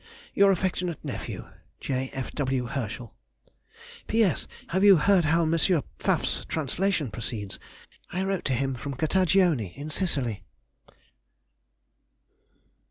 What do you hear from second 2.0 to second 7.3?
F. W. HERSCHEL. P.S.—Have you heard how M. Pfaff's translation